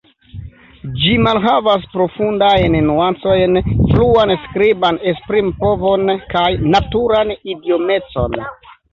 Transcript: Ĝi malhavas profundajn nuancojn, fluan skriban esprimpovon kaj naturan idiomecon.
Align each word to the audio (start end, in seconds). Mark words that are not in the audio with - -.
Ĝi 0.99 1.09
malhavas 1.25 1.83
profundajn 1.95 2.77
nuancojn, 2.87 3.59
fluan 3.91 4.33
skriban 4.45 4.97
esprimpovon 5.11 6.09
kaj 6.33 6.47
naturan 6.77 7.35
idiomecon. 7.55 8.39